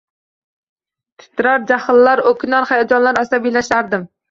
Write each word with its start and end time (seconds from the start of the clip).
Titrar, 1.23 1.51
jahllanar, 1.73 2.23
o`kinar, 2.33 2.69
hayajonlanar, 2.73 3.23
asabiylashardim 3.27 4.11